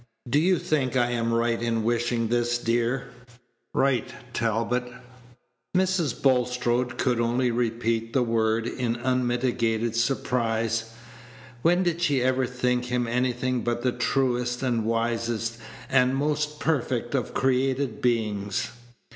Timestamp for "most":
16.15-16.59